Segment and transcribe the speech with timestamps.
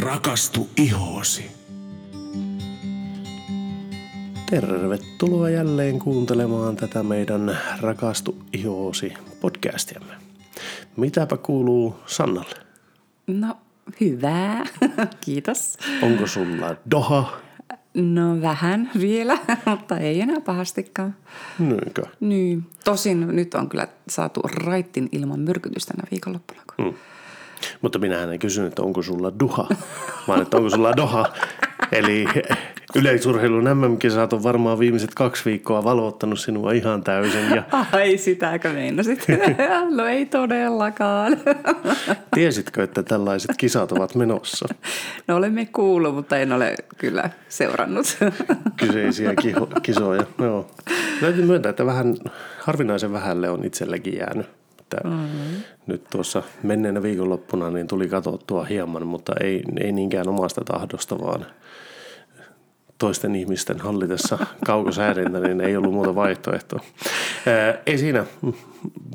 [0.00, 1.50] Rakastu ihoosi.
[4.50, 10.12] Tervetuloa jälleen kuuntelemaan tätä meidän Rakastu ihoosi podcastiamme.
[10.96, 12.56] Mitäpä kuuluu Sannalle?
[13.26, 13.56] No,
[14.00, 14.64] hyvää.
[15.24, 15.78] Kiitos.
[16.02, 17.40] Onko sulla doha?
[17.94, 19.38] No vähän vielä,
[19.70, 21.16] mutta ei enää pahastikaan.
[21.58, 22.02] Niinkö?
[22.20, 22.64] Niin.
[22.84, 26.62] Tosin nyt on kyllä saatu raittin ilman myrkytystä tänä viikonloppuna.
[26.78, 26.94] Mm.
[27.82, 29.68] Mutta minähän en kysynyt, että onko sulla duha,
[30.28, 31.26] vaan että onko sulla doha.
[31.92, 32.26] Eli
[32.96, 37.54] yleisurheilun MM-kisat on varmaan viimeiset kaksi viikkoa valvottanut sinua ihan täysin.
[37.54, 37.62] Ja
[37.92, 39.26] Ai, sitäkö meinasit?
[39.96, 41.36] no ei todellakaan.
[42.34, 44.68] tiesitkö, että tällaiset kisat ovat menossa?
[45.26, 48.18] No olemme kuullut, mutta en ole kyllä seurannut.
[48.76, 50.22] Kyseisiä kiho, kisoja.
[50.38, 50.70] Joo.
[51.20, 52.14] Täytyy myöntää, että vähän
[52.60, 54.46] harvinaisen vähälle on itsellekin jäänyt.
[54.86, 55.62] Että mm-hmm.
[55.86, 61.46] Nyt tuossa menneenä viikonloppuna niin tuli katsottua hieman, mutta ei, ei niinkään omasta tahdosta, vaan
[62.98, 66.80] toisten ihmisten hallitessa kaukosäädintä, niin ei ollut muuta vaihtoehtoa.
[67.46, 68.24] Ää, ei siinä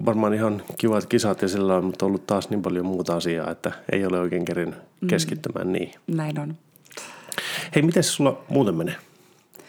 [0.06, 3.72] varmaan ihan kivat kisat ja sillä on, mutta ollut taas niin paljon muuta asiaa, että
[3.92, 4.76] ei ole oikein kerin
[5.08, 5.74] keskittymään mm.
[5.74, 5.96] niihin.
[6.08, 6.56] Näin on.
[7.76, 8.96] Hei, miten sulla muuten menee?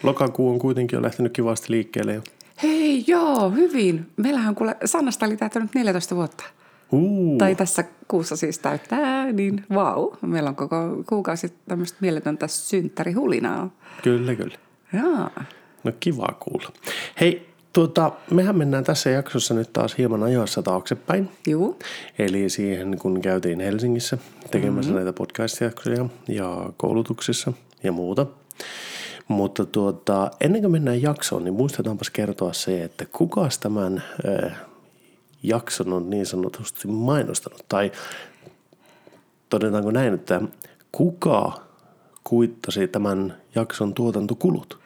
[0.03, 2.13] Lokakuu on kuitenkin jo lähtenyt kivasti liikkeelle.
[2.13, 2.21] jo.
[2.63, 4.11] Hei, joo, hyvin.
[4.17, 6.43] Meillähän on kuule, Sannasta oli täyttänyt 14 vuotta.
[6.91, 10.11] Uh, Tai tässä kuussa siis täyttää, niin vau.
[10.21, 13.69] Meillä on koko kuukausi tämmöistä mieletöntä synttärihulinaa.
[14.03, 14.55] kyllä, kyllä.
[14.93, 15.29] Joo.
[15.83, 16.69] No kiva kuulla.
[17.19, 21.29] Hei, tuota, mehän mennään tässä jaksossa nyt taas hieman ajoissa taaksepäin.
[21.47, 21.79] Juu.
[22.19, 24.17] Eli siihen, kun käytiin Helsingissä
[24.51, 25.05] tekemässä mm-hmm.
[25.05, 28.25] näitä podcast-jaksoja ja koulutuksissa ja muuta.
[29.27, 34.03] Mutta tuota, ennen kuin mennään jaksoon, niin muistetaanpas kertoa se, että kukas tämän
[34.43, 34.57] äh,
[35.43, 37.65] jakson on niin sanotusti mainostanut.
[37.69, 37.91] Tai
[39.49, 40.41] todetaanko näin, että
[40.91, 41.61] kuka
[42.23, 44.79] kuittasi tämän jakson tuotantokulut?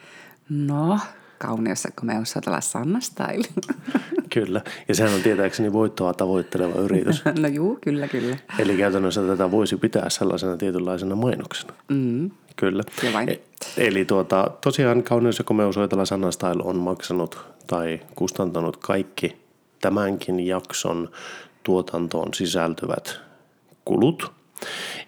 [0.50, 1.00] No,
[1.38, 3.48] kauniossa kun me osatella Sanna Style.
[4.34, 7.24] Kyllä, ja sehän on tietääkseni voittoa tavoitteleva yritys.
[7.42, 8.38] no juu, kyllä, kyllä.
[8.60, 11.74] Eli käytännössä tätä voisi pitää sellaisena tietynlaisena mainoksena.
[11.90, 12.32] Mm.
[12.56, 12.84] Kyllä.
[13.04, 13.28] Ja vain.
[13.78, 19.38] Eli tuota, tosiaan Kauneus ja komeusoitella Sanna Style on maksanut tai kustantanut kaikki
[19.82, 21.10] tämänkin jakson
[21.64, 23.20] tuotantoon sisältyvät
[23.86, 24.32] kulut.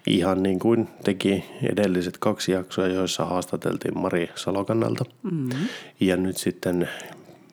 [0.06, 5.04] Ihan niin kuin teki edelliset kaksi jaksoa, joissa haastateltiin Mari Salokannalta.
[5.22, 5.68] Mm-hmm.
[6.00, 6.88] Ja nyt sitten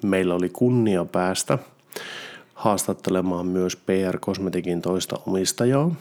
[0.03, 1.57] meillä oli kunnia päästä
[2.53, 5.96] haastattelemaan myös PR Cosmeticin toista omistajaa,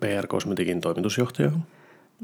[0.00, 1.60] PR Cosmeticin toimitusjohtajaa,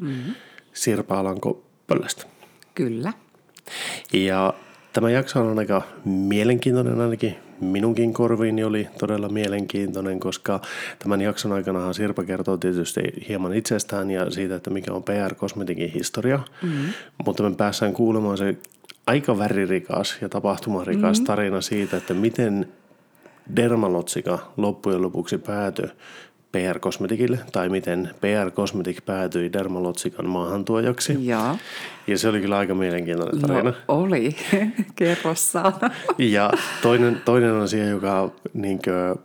[0.01, 0.35] mm-hmm.
[0.73, 2.27] Sirpa Alanko Pöllästä.
[2.75, 3.13] Kyllä.
[4.13, 4.55] Ja
[4.93, 10.61] tämä jakso on aika mielenkiintoinen ainakin minunkin korviini oli todella mielenkiintoinen, koska
[10.99, 15.91] tämän jakson aikana Sirpa kertoo tietysti hieman itsestään ja siitä, että mikä on PR Cosmeticin
[15.91, 16.93] historia, mm-hmm.
[17.25, 18.57] mutta me päässään kuulemaan se
[19.07, 21.27] aika väririkas ja tapahtumarikas mm-hmm.
[21.27, 22.69] tarina siitä, että miten
[23.57, 25.89] Dermalotsika loppujen lopuksi päätyi
[26.53, 31.27] PR Cosmeticille, tai miten PR Cosmetic päätyi Dermalotsikan maahantuojaksi.
[31.27, 31.57] Joo.
[32.07, 33.71] Ja se oli kyllä aika mielenkiintoinen tarina.
[33.71, 34.37] No oli,
[34.97, 35.73] kerrossaan.
[36.19, 36.51] Ja
[36.83, 39.25] toinen, toinen asia, joka niin kuin,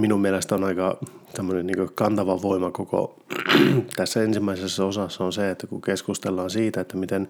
[0.00, 0.98] minun mielestä on aika
[1.34, 3.16] tämmöinen niin kantava voima koko
[3.96, 7.28] tässä ensimmäisessä osassa on se, että kun keskustellaan siitä, että miten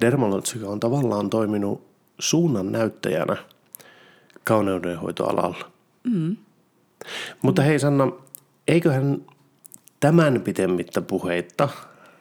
[0.00, 1.86] Dermalotsika on tavallaan toiminut
[2.18, 3.36] suunnan näyttäjänä
[4.44, 5.70] kauneudenhoitoalalla.
[6.04, 6.36] Mm.
[7.42, 8.12] Mutta hei Sanna,
[8.68, 9.22] eiköhän
[10.00, 11.68] tämän pitemmittä puheitta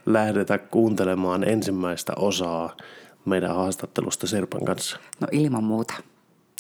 [0.06, 2.78] lähdetä kuuntelemaan ensimmäistä osaa
[3.26, 5.00] meidän haastattelusta Sirpan kanssa.
[5.20, 5.94] No ilman muuta.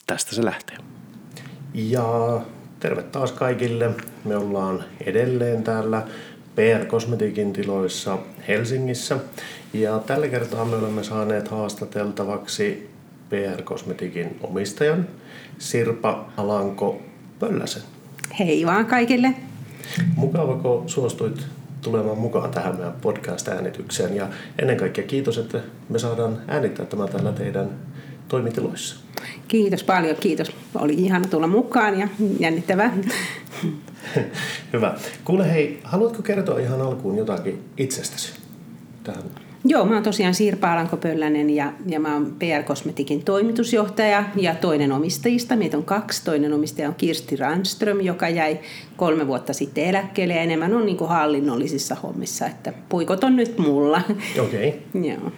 [0.08, 0.78] Tästä se lähtee.
[1.74, 2.42] Ja
[2.80, 3.92] terve taas kaikille.
[4.26, 6.08] Me ollaan edelleen täällä
[6.56, 8.18] PR Cosmeticin tiloissa
[8.48, 9.18] Helsingissä.
[9.74, 12.90] Ja tällä kertaa me olemme saaneet haastateltavaksi
[13.30, 15.08] PR Cosmeticin omistajan
[15.58, 17.02] Sirpa Alanko
[17.40, 17.84] Pölläsen.
[18.40, 19.34] Hei vaan kaikille.
[20.16, 21.46] Mukava, kun suostuit
[21.81, 24.16] tulemaan mukaan tähän meidän podcast-äänitykseen.
[24.16, 24.28] Ja
[24.60, 25.60] ennen kaikkea kiitos, että
[25.90, 27.69] me saadaan äänittää tämä täällä teidän
[28.28, 28.96] toimitiloissa.
[29.48, 30.52] Kiitos paljon, kiitos.
[30.75, 32.07] Oli ihana tulla mukaan ja
[32.40, 32.94] jännittävää.
[34.74, 34.96] Hyvä.
[35.25, 38.34] Kuule hei, haluatko kertoa ihan alkuun jotakin itsestäsi?
[39.04, 39.24] Tähän.
[39.65, 44.92] Joo, mä oon tosiaan Sirpa Alanko-Pöllänen ja, ja mä oon PR Cosmeticin toimitusjohtaja ja toinen
[44.92, 45.56] omistajista.
[45.56, 46.25] Meitä on kaksi.
[46.25, 48.60] Toinen omistaja on Kirsti Randström, joka jäi
[48.98, 53.57] kolme vuotta sitten eläkkeelle ja enemmän on niin kuin hallinnollisissa hommissa, että puikot on nyt
[53.57, 54.01] mulla.
[54.39, 54.69] Okei.
[54.69, 55.04] Okay.
[55.12, 55.31] Joo.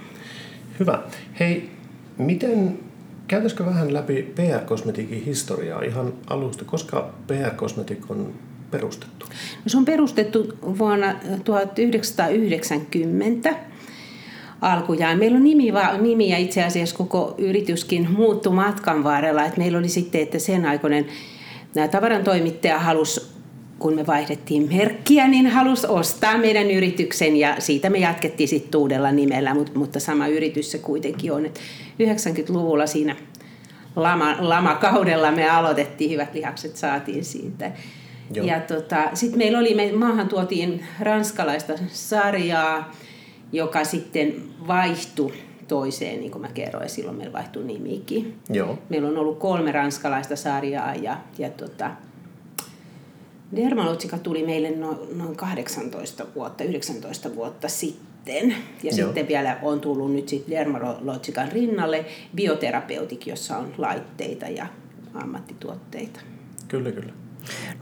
[0.80, 1.04] Hyvä.
[1.40, 1.70] Hei,
[2.18, 2.80] miten,
[3.28, 6.66] käytäisikö vähän läpi PR Cosmeticin historiaa ihan alusta?
[6.66, 8.34] Koska PR Cosmetic on
[8.72, 9.26] perustettu?
[9.30, 13.56] No, se on perustettu vuonna 1990
[14.66, 15.20] alkujaan.
[15.20, 19.46] Meillä on nimi, nimi ja itse asiassa koko yrityskin muuttui matkan varrella.
[19.46, 21.06] Et meillä oli sitten, että sen aikoinen
[21.92, 23.36] tavaran toimittaja halusi
[23.80, 29.12] kun me vaihdettiin merkkiä, niin halusi ostaa meidän yrityksen ja siitä me jatkettiin sitten uudella
[29.12, 31.46] nimellä, mutta, mutta sama yritys se kuitenkin on.
[31.46, 33.16] 90-luvulla siinä
[33.96, 37.72] lama, lamakaudella me aloitettiin, hyvät lihakset saatiin siitä.
[38.34, 38.46] Joo.
[38.46, 42.92] Ja tota, sitten meillä oli, me maahan tuotiin ranskalaista sarjaa,
[43.52, 44.36] joka sitten
[44.68, 45.34] vaihtui
[45.68, 48.36] toiseen, niin kuin mä kerroin, silloin meillä vaihtui nimikin.
[48.50, 48.80] Joo.
[48.90, 51.92] Meillä on ollut kolme ranskalaista sarjaa ja, ja tota,
[53.56, 58.56] Dermalotsika tuli meille noin, noin 18 vuotta, 19 vuotta sitten.
[58.84, 59.08] Ja Joo.
[59.08, 62.06] sitten vielä on tullut nyt sitten Dermalotsikan rinnalle
[62.36, 64.68] bioterapeutik, jossa on laitteita ja
[65.14, 66.20] ammattituotteita.
[66.68, 67.14] Kyllä, kyllä.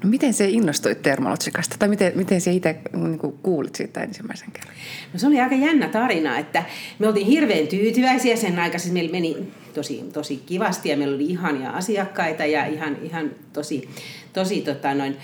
[0.03, 4.73] No miten se innostui Termalotsikasta tai miten, miten se itse niin kuulit siitä ensimmäisen kerran?
[5.13, 6.63] No se oli aika jännä tarina, että
[6.99, 8.93] me oltiin hirveän tyytyväisiä sen aikaisesti.
[8.93, 9.37] Meillä meni
[9.73, 13.89] tosi, tosi kivasti ja meillä oli ihania asiakkaita ja ihan, ihan tosi,
[14.33, 15.17] tosi tota noin,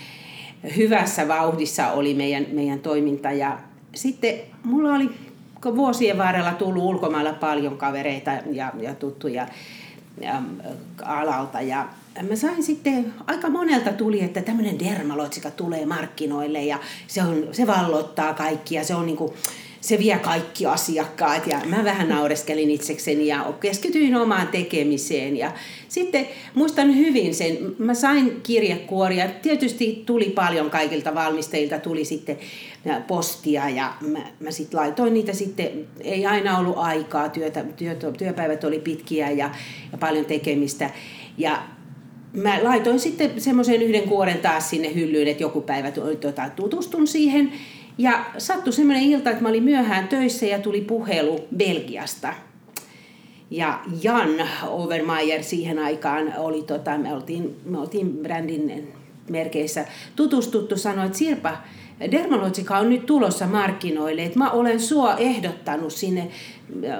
[0.76, 3.32] hyvässä vauhdissa oli meidän, meidän toiminta.
[3.32, 3.58] Ja
[3.94, 4.34] sitten
[4.64, 5.10] mulla oli
[5.64, 9.48] vuosien varrella tullut ulkomailla paljon kavereita ja, ja tuttuja ja,
[11.04, 11.60] alalta.
[11.60, 11.88] Ja
[12.28, 17.66] mä sain sitten, aika monelta tuli, että tämmöinen dermaloitsika tulee markkinoille ja se, on, se
[17.66, 18.84] vallottaa kaikkia.
[18.84, 19.32] Se on niin kuin,
[19.80, 25.36] se vie kaikki asiakkaat ja mä vähän naureskelin itsekseni ja keskityin omaan tekemiseen.
[25.36, 25.52] Ja
[25.88, 32.38] sitten muistan hyvin sen, mä sain kirjekuoria, tietysti tuli paljon kaikilta valmistajilta, tuli sitten
[33.06, 38.64] postia ja mä, mä sitten laitoin niitä sitten, ei aina ollut aikaa, työtä, työt, työpäivät
[38.64, 39.50] oli pitkiä ja,
[39.92, 40.90] ja paljon tekemistä.
[41.38, 41.62] Ja
[42.32, 47.52] mä laitoin sitten semmoisen yhden kuoren taas sinne hyllyyn, että joku päivä tuota, tutustun siihen.
[48.00, 52.34] Ja sattui semmoinen ilta, että mä olin myöhään töissä ja tuli puhelu Belgiasta.
[53.50, 58.92] Ja Jan Overmaier siihen aikaan oli, tota, me, oltiin, me oltiin brändin
[59.30, 59.86] merkeissä
[60.16, 61.56] tutustuttu, sanoi, että Sirpa,
[62.10, 66.28] Dermalogica on nyt tulossa markkinoille, että mä olen sua ehdottanut sinne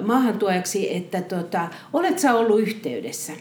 [0.02, 3.32] maahantuojaksi, että tota, olet sä ollut yhteydessä.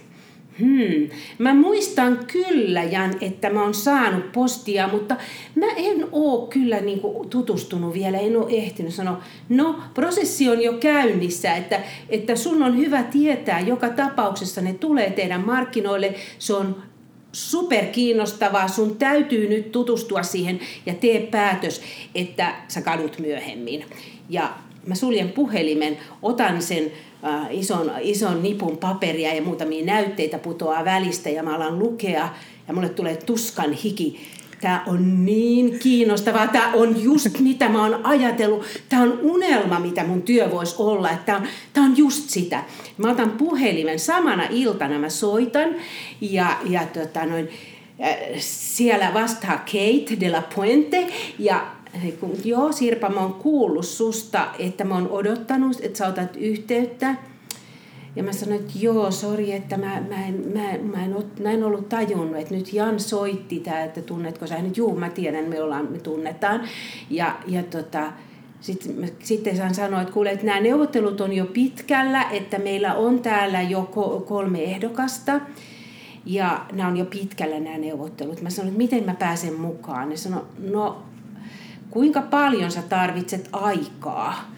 [0.59, 1.09] Hmm.
[1.37, 5.15] Mä muistan kyllä, Jan, että mä oon saanut postia, mutta
[5.55, 9.23] mä en oo kyllä niinku tutustunut vielä, en oo ehtinyt sanoa.
[9.49, 15.11] No, prosessi on jo käynnissä, että, että sun on hyvä tietää, joka tapauksessa ne tulee
[15.11, 16.15] teidän markkinoille.
[16.39, 16.83] Se on
[17.31, 21.81] super kiinnostavaa, sun täytyy nyt tutustua siihen ja tee päätös,
[22.15, 23.85] että sä kadut myöhemmin.
[24.29, 24.53] Ja
[24.89, 26.91] mä suljen puhelimen, otan sen
[27.23, 32.29] äh, ison, ison nipun paperia ja muutamia näytteitä putoaa välistä ja mä alan lukea
[32.67, 34.19] ja mulle tulee tuskan hiki.
[34.61, 36.47] Tämä on niin kiinnostavaa.
[36.47, 38.65] Tämä on just mitä mä oon ajatellut.
[38.89, 41.09] Tämä on unelma, mitä mun työ voisi olla.
[41.25, 42.63] Tämä on, tämä on just sitä.
[42.97, 45.69] Mä otan puhelimen samana iltana, mä soitan
[46.21, 47.49] ja, ja tota noin,
[48.03, 51.07] äh, siellä vastaa Kate de la Puente
[51.39, 51.67] ja
[52.19, 57.15] kun, joo Sirpa, mä oon kuullut susta, että mä oon odottanut, että sä otat yhteyttä.
[58.15, 60.61] Ja mä sanoin, että joo, sori, että mä, mä, en, mä,
[60.97, 64.77] mä, en, mä en ollut tajunnut, että nyt Jan soitti tää, että tunnetko sä nyt,
[64.77, 66.61] juu, mä tiedän, me, ollaan, me tunnetaan.
[67.09, 68.11] Ja, ja tota,
[68.61, 73.19] sitten, sitten hän sanoi, että kuule, että nämä neuvottelut on jo pitkällä, että meillä on
[73.19, 73.81] täällä jo
[74.27, 75.41] kolme ehdokasta.
[76.25, 78.41] Ja nämä on jo pitkällä nämä neuvottelut.
[78.41, 80.09] Mä sanoin, että miten mä pääsen mukaan.
[80.09, 80.97] Ne sanoi, no
[81.91, 84.49] kuinka paljon sä tarvitset aikaa.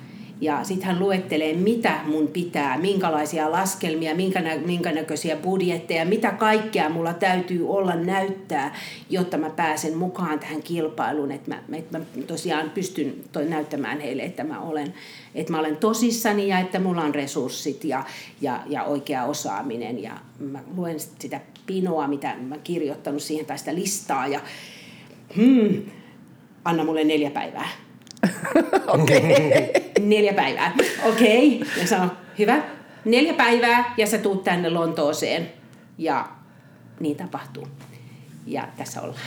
[0.41, 6.31] Ja sitten hän luettelee, mitä mun pitää, minkälaisia laskelmia, minkä, nä- minkä näköisiä budjetteja, mitä
[6.31, 8.75] kaikkea mulla täytyy olla näyttää,
[9.09, 11.31] jotta mä pääsen mukaan tähän kilpailuun.
[11.31, 14.93] Että mä, että mä tosiaan pystyn toi näyttämään heille, että mä, olen,
[15.35, 18.03] että mä olen tosissani ja että mulla on resurssit ja,
[18.41, 20.03] ja, ja oikea osaaminen.
[20.03, 24.27] Ja mä luen sitä pinoa, mitä mä kirjoittanut siihen, tai sitä listaa.
[24.27, 24.39] Ja,
[25.35, 25.81] hmm,
[26.65, 27.69] anna mulle neljä päivää.
[28.87, 29.17] Okei.
[29.17, 29.81] Okay.
[30.09, 30.73] neljä päivää.
[31.03, 31.55] Okei.
[31.55, 31.81] Okay.
[31.81, 32.61] Ja sano, hyvä,
[33.05, 35.51] neljä päivää ja sä tuut tänne Lontooseen.
[35.97, 36.27] Ja
[36.99, 37.67] niin tapahtuu.
[38.47, 39.21] Ja tässä ollaan.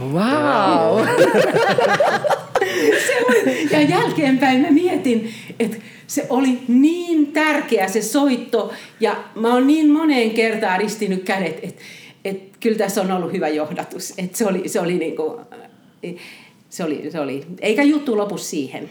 [0.00, 1.06] Wow!
[3.06, 5.76] se oli, ja jälkeenpäin mä mietin, että
[6.06, 8.72] se oli niin tärkeä se soitto.
[9.00, 11.82] Ja mä oon niin moneen kertaan ristinyt kädet, että,
[12.24, 14.14] että kyllä tässä on ollut hyvä johdatus.
[14.18, 15.40] Että se oli, se oli niin kuin,
[16.70, 18.90] se oli, se oli, eikä juttu lopu siihen.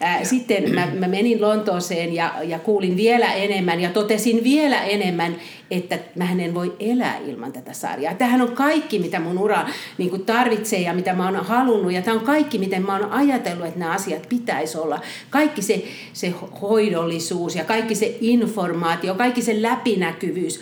[0.00, 5.36] Ää, sitten mä, mä menin Lontooseen ja, ja kuulin vielä enemmän ja totesin vielä enemmän,
[5.70, 8.14] että mä en voi elää ilman tätä sarjaa.
[8.14, 11.92] Tähän on kaikki, mitä mun ura niin kuin tarvitsee ja mitä mä oon halunnut.
[11.92, 15.00] Ja tämä on kaikki, miten mä oon ajatellut, että nämä asiat pitäisi olla.
[15.30, 20.60] Kaikki se, se hoidollisuus ja kaikki se informaatio, kaikki se läpinäkyvyys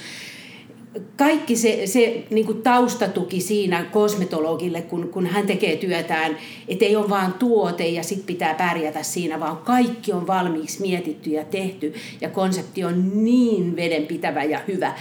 [1.17, 6.37] kaikki se, se niin kuin taustatuki siinä kosmetologille, kun, kun hän tekee työtään,
[6.69, 11.31] että ei ole vaan tuote ja sitten pitää pärjätä siinä, vaan kaikki on valmiiksi mietitty
[11.31, 14.93] ja tehty ja konsepti on niin vedenpitävä ja hyvä.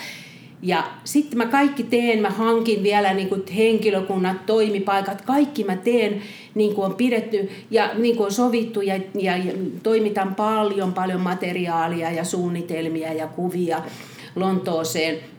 [0.61, 6.21] Ja sitten mä kaikki teen, mä hankin vielä niin kuin henkilökunnat, toimipaikat, kaikki mä teen
[6.55, 9.53] niin kuin on pidetty ja niin kuin on sovittu ja, ja, ja
[9.83, 13.81] toimitan paljon, paljon materiaalia ja suunnitelmia ja kuvia
[14.35, 15.17] Lontooseen–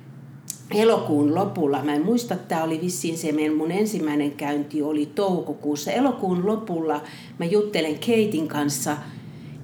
[0.74, 5.92] elokuun lopulla, mä en muista, että tämä oli vissiin se mun ensimmäinen käynti oli toukokuussa.
[5.92, 7.02] Elokuun lopulla
[7.38, 8.96] mä juttelen Keitin kanssa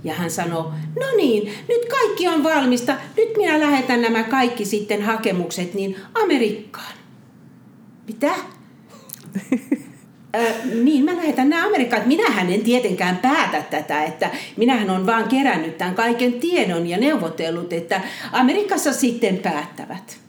[0.05, 0.63] ja hän sanoi,
[1.01, 6.95] no niin, nyt kaikki on valmista, nyt minä lähetän nämä kaikki sitten hakemukset niin Amerikkaan.
[8.07, 8.35] Mitä?
[10.37, 12.09] Ö, niin, mä lähetän nämä Amerikkaan.
[12.09, 17.73] Minähän en tietenkään päätä tätä, että minähän on vaan kerännyt tämän kaiken tiedon ja neuvotellut,
[17.73, 18.01] että
[18.33, 20.24] Amerikassa sitten päättävät.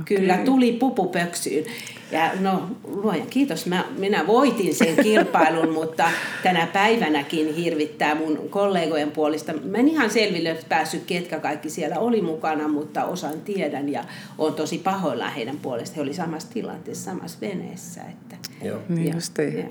[0.00, 0.16] Okay.
[0.16, 1.64] Kyllä tuli pupupöksyyn.
[2.12, 6.10] Ja no, luojan kiitos, mä, minä voitin sen kilpailun, mutta
[6.42, 9.52] tänä päivänäkin hirvittää mun kollegojen puolesta.
[9.52, 14.04] Mä en ihan selville päässyt, ketkä kaikki siellä oli mukana, mutta osan tiedän ja
[14.38, 15.94] on tosi pahoilla heidän puolesta.
[15.96, 18.00] He oli samassa tilanteessa, samassa veneessä.
[18.02, 18.78] Että, Joo.
[18.88, 19.16] Niin
[19.58, 19.64] ja,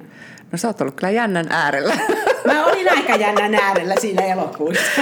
[0.51, 1.97] No sä oot ollut kyllä jännän äärellä.
[2.47, 5.01] Mä olin aika jännän äärellä siinä elokuussa.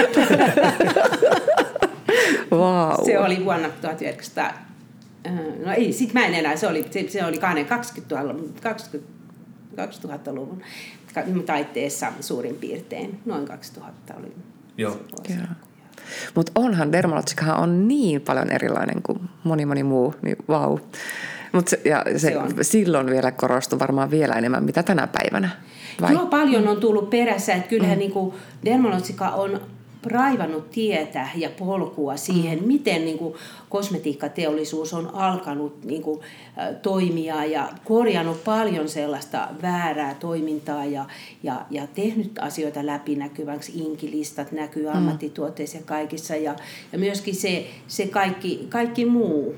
[2.52, 3.04] wow.
[3.04, 4.71] Se oli vuonna 1900
[5.64, 8.54] no ei, sit mä en enää, se oli, se, se oli 20-luvun
[9.76, 10.62] 2000-luvun
[11.46, 14.32] taitteessa suurin piirtein, noin 2000 oli.
[14.78, 14.96] Joo.
[16.34, 20.78] Mutta onhan dermalotsikahan on niin paljon erilainen kuin moni moni muu, niin vau.
[21.52, 22.50] Mut se, ja se, se on.
[22.62, 25.48] silloin vielä korostui varmaan vielä enemmän, mitä tänä päivänä.
[26.00, 26.12] Vai?
[26.12, 27.54] Joo, paljon on tullut perässä.
[27.54, 27.98] Että kyllähän mm.
[27.98, 29.60] niin kuin dermalotsika on
[30.06, 32.66] raivannut tietä ja polkua siihen, mm.
[32.66, 33.34] miten niin kuin
[33.68, 36.20] kosmetiikkateollisuus on alkanut niin kuin,
[36.82, 41.04] toimia ja korjannut paljon sellaista väärää toimintaa ja,
[41.42, 43.72] ja, ja tehnyt asioita läpinäkyväksi.
[43.78, 44.96] Inkilistat näkyy mm.
[44.96, 46.56] ammattituotteissa ja kaikissa ja,
[46.92, 49.54] ja myöskin se, se kaikki, kaikki muu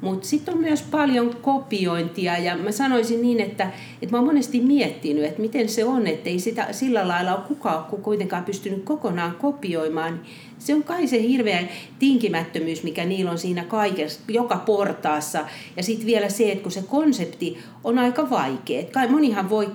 [0.00, 3.70] mutta sitten on myös paljon kopiointia ja mä sanoisin niin, että,
[4.02, 7.44] että mä oon monesti miettinyt, että miten se on, että ei sitä sillä lailla ole
[7.48, 10.20] kukaan kuitenkaan pystynyt kokonaan kopioimaan.
[10.58, 15.44] Se on kai se hirveä tinkimättömyys, mikä niillä on siinä kaikessa, joka portaassa.
[15.76, 18.84] Ja sitten vielä se, että kun se konsepti on aika vaikea.
[18.92, 19.68] Kai monihan voi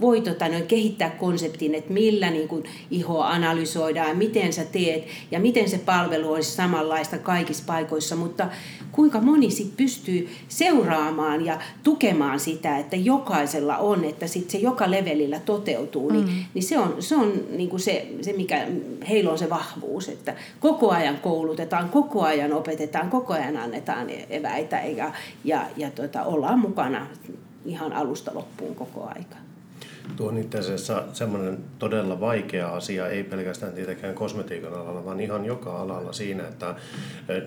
[0.00, 5.40] voi tota, noin, kehittää konseptin, että millä niin kuin, ihoa analysoidaan, miten sä teet ja
[5.40, 8.48] miten se palvelu olisi samanlaista kaikissa paikoissa, mutta
[8.92, 14.90] kuinka moni sit pystyy seuraamaan ja tukemaan sitä, että jokaisella on, että sit se joka
[14.90, 16.44] levelillä toteutuu, niin, mm.
[16.54, 18.66] niin se on, se, on niin kuin se, se, mikä
[19.08, 24.76] heillä on se vahvuus, että koko ajan koulutetaan, koko ajan opetetaan, koko ajan annetaan eväitä
[24.76, 25.12] ja,
[25.44, 27.06] ja, ja tota, ollaan mukana
[27.64, 29.43] ihan alusta loppuun koko aika.
[30.16, 35.44] Tuo on itse asiassa semmoinen todella vaikea asia, ei pelkästään tietenkään kosmetiikan alalla, vaan ihan
[35.44, 36.74] joka alalla siinä, että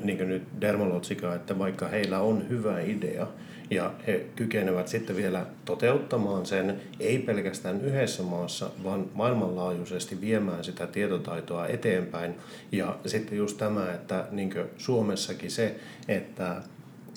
[0.03, 3.27] niin kuin nyt dermalotsika, että vaikka heillä on hyvä idea,
[3.71, 10.87] ja he kykenevät sitten vielä toteuttamaan sen, ei pelkästään yhdessä maassa, vaan maailmanlaajuisesti viemään sitä
[10.87, 12.35] tietotaitoa eteenpäin.
[12.71, 15.75] Ja sitten just tämä, että niin Suomessakin se,
[16.07, 16.61] että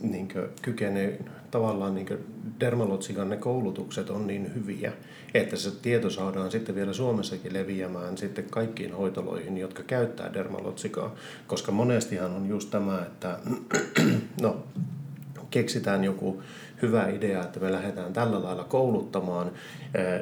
[0.03, 0.29] niin
[0.63, 1.19] kykenee
[1.51, 2.19] tavallaan niin
[2.61, 4.93] dermalotsikan ne koulutukset on niin hyviä,
[5.35, 11.15] että se tieto saadaan sitten vielä Suomessakin leviämään sitten kaikkiin hoitoloihin, jotka käyttää dermalotsikaa.
[11.47, 13.39] Koska monestihan on just tämä, että
[14.43, 14.57] no,
[15.51, 16.43] keksitään joku
[16.83, 19.51] hyvä idea, että me lähdetään tällä lailla kouluttamaan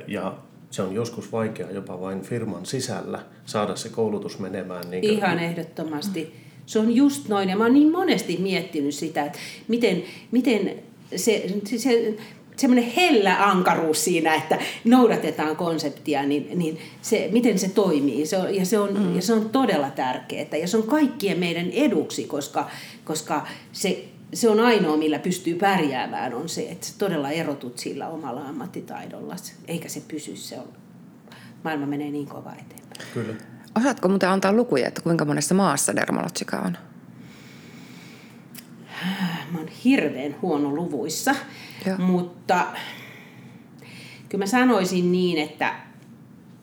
[0.06, 0.36] ja
[0.70, 4.90] se on joskus vaikea jopa vain firman sisällä saada se koulutus menemään.
[4.90, 5.12] Niin kuin...
[5.12, 6.34] Ihan ehdottomasti.
[6.66, 9.38] Se on just noin, ja mä oon niin monesti miettinyt sitä, että
[9.68, 10.74] miten, miten
[11.16, 11.46] se,
[11.76, 12.16] se
[12.58, 18.26] semmoinen hellä ankaruus siinä, että noudatetaan konseptia, niin, niin se, miten se toimii.
[18.26, 19.16] Se on, ja, se on, mm.
[19.16, 20.56] ja se on todella tärkeää.
[20.60, 22.70] Ja se on kaikkien meidän eduksi, koska,
[23.04, 28.08] koska se, se on ainoa, millä pystyy pärjäämään, on se, että sä todella erotut sillä
[28.08, 29.36] omalla ammattitaidolla.
[29.68, 30.68] Eikä se pysy, se on,
[31.64, 33.08] maailma menee niin kova eteenpäin.
[33.14, 33.34] Kyllä.
[33.76, 36.76] Osaatko muuten antaa lukuja, että kuinka monessa maassa dermalotsika on?
[39.52, 41.34] Mä oon hirveän huono luvuissa,
[41.88, 41.98] Joo.
[41.98, 42.66] mutta
[44.28, 45.74] kyllä mä sanoisin niin, että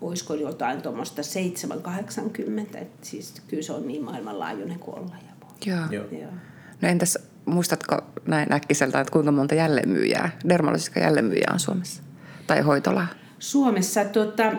[0.02, 5.52] olisiko jotain tuommoista 780, että siis kyllä se on niin maailmanlaajuinen kuin olla ja voi.
[5.66, 5.86] Joo.
[5.92, 6.22] Joo.
[6.22, 6.32] Joo.
[6.82, 12.04] No entäs muistatko näin äkkiseltä, että kuinka monta jälleenmyyjää, dermatologisista jälleenmyyjää on Suomessa?
[12.48, 13.08] Tai hoitolaa?
[13.40, 14.52] Suomessa tota,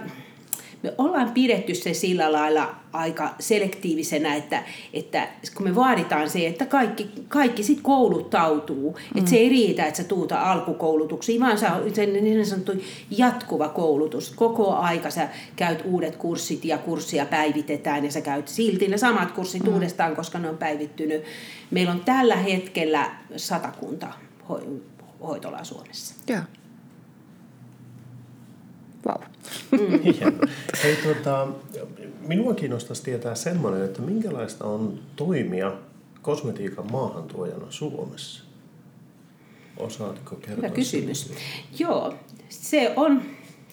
[0.83, 6.67] me ollaan pidetty se sillä lailla aika selektiivisenä, että, että kun me vaaditaan se, että
[6.67, 9.19] kaikki, kaikki sit kouluttautuu, mm.
[9.19, 12.73] että se ei riitä, että sä tuuta alkukoulutuksiin, vaan sä, se niin sanottu
[13.11, 14.31] jatkuva koulutus.
[14.31, 19.33] Koko aika sä käyt uudet kurssit ja kurssia päivitetään ja sä käyt silti ne samat
[19.33, 19.75] kurssit mm.
[19.75, 21.23] uudestaan, koska ne on päivittynyt.
[21.71, 24.09] Meillä on tällä hetkellä satakunta
[24.51, 24.81] ho-
[25.27, 26.15] hoitolaa Suomessa.
[26.29, 26.41] Joo.
[30.05, 30.39] Hieno.
[30.83, 31.49] Hei, tuota,
[32.29, 35.73] minua kiinnostaisi tietää semmoinen, että minkälaista on toimia
[36.23, 38.45] kosmetiikan maahantuojana Suomessa?
[39.77, 40.57] Osaatko kertoa?
[40.57, 41.33] Hyvä kysymys.
[41.79, 42.15] Joo,
[42.49, 43.23] se on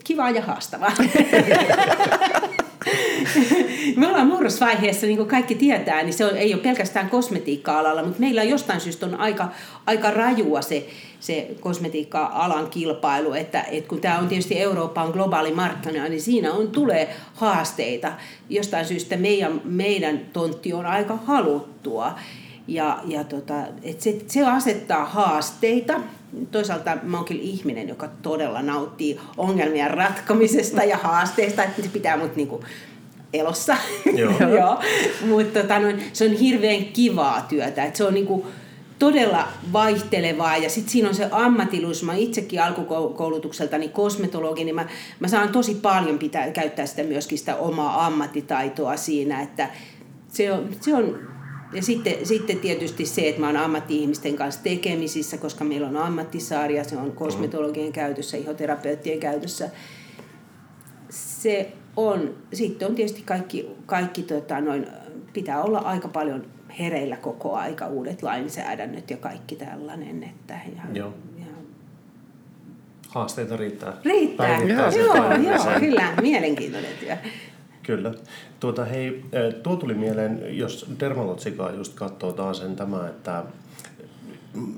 [0.04, 0.92] kiva ja haastavaa.
[3.96, 8.44] Me ollaan murrosvaiheessa, niin kuin kaikki tietää, niin se ei ole pelkästään kosmetiikka-alalla, mutta meillä
[8.44, 9.52] jostain syystä on aika,
[9.86, 10.88] aika rajua se,
[11.20, 16.68] se kosmetiikka-alan kilpailu, että, että kun tämä on tietysti Euroopan globaali markkina, niin siinä on,
[16.68, 18.12] tulee haasteita.
[18.50, 22.20] Jostain syystä meidän, meidän tontti on aika haluttua.
[22.68, 26.02] Ja, ja tota, et se, se asettaa haasteita.
[26.52, 32.18] Toisaalta mä oon kyllä ihminen, joka todella nauttii ongelmien ratkomisesta ja haasteista, että se pitää
[32.18, 32.64] mut niinku
[33.34, 33.78] elossa.
[34.18, 34.34] Joo.
[34.40, 34.80] Joo.
[35.28, 37.86] Mutta tota, noin, se on hirveän kivaa työtä.
[37.86, 38.46] Et se on niinku
[39.00, 42.04] todella vaihtelevaa ja sitten siinä on se ammatillisuus.
[42.04, 44.88] Mä itsekin alkukoulutukseltani kosmetologi, niin mä,
[45.20, 49.70] mä saan tosi paljon pitää, käyttää sitä myöskin sitä omaa ammattitaitoa siinä, että
[50.28, 51.20] se on, se on
[51.74, 56.84] ja sitten, sitten tietysti se, että mä oon ammatti-ihmisten kanssa tekemisissä, koska meillä on ammattisarja,
[56.84, 59.70] se on kosmetologien käytössä, ihoterapeuttien käytössä.
[61.10, 64.88] Se on, sitten on tietysti kaikki, kaikki tota, noin,
[65.34, 66.46] pitää olla aika paljon
[66.80, 70.24] hereillä koko aika, uudet lainsäädännöt ja kaikki tällainen.
[70.24, 71.14] Että, ja, Joo.
[71.40, 71.46] ja,
[73.08, 73.94] Haasteita riittää.
[74.04, 74.62] riittää.
[74.62, 75.80] Joo, joo, tekemiseen.
[75.80, 77.18] kyllä, mielenkiintoinen työ.
[77.84, 78.14] Kyllä.
[78.60, 79.26] Tuota, hei,
[79.64, 83.44] tuo tuli mieleen, jos Dermalotsikaa just katsoo taas sen tämä, että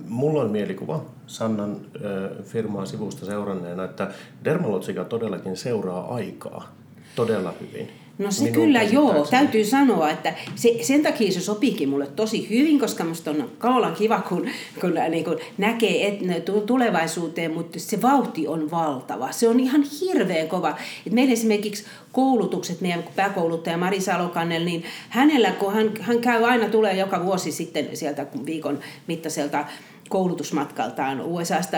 [0.10, 4.12] mulla on mielikuva Sannan eh, firmaa sivusta seuranneena, että
[4.44, 6.76] Dermalotsika todellakin seuraa aikaa
[7.16, 7.90] todella hyvin.
[8.18, 12.50] No se Minun kyllä joo, täytyy sanoa, että se, sen takia se sopiikin mulle tosi
[12.50, 14.48] hyvin, koska musta on kaulan kiva, kun,
[14.82, 16.20] kun niin kun näkee et,
[16.66, 19.32] tulevaisuuteen, mutta se vauhti on valtava.
[19.32, 20.78] Se on ihan hirveän kova.
[21.08, 26.70] Et meillä esimerkiksi koulutukset, meidän pääkouluttaja Mari Salokannel, niin hänellä, kun hän, hän käy aina,
[26.70, 29.66] tulee joka vuosi sitten sieltä viikon mittaiselta
[30.10, 31.78] koulutusmatkaltaan USAsta,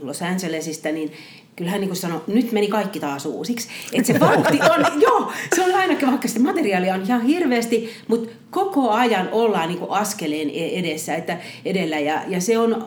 [0.00, 1.12] Los Angelesista, niin
[1.56, 3.68] kyllä hän niin sanoi, nyt meni kaikki taas uusiksi.
[3.92, 8.30] Että se vauhti on, joo, se on ainakin, vaikka sitä materiaalia on ihan hirveästi, mutta
[8.50, 11.98] koko ajan ollaan niin askeleen e- edessä, että edellä.
[11.98, 12.86] Ja, ja se on